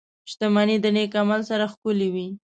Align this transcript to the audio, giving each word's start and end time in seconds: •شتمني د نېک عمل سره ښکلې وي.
•شتمني 0.29 0.77
د 0.81 0.85
نېک 0.95 1.11
عمل 1.21 1.41
سره 1.49 1.65
ښکلې 1.73 2.09
وي. 2.13 2.27